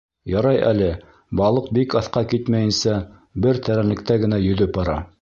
[0.29, 0.87] Ярай әле
[1.41, 2.97] балыҡ бик аҫҡа китмәйенсә
[3.47, 5.03] бер тәрәнлектә генә йөҙөп бара...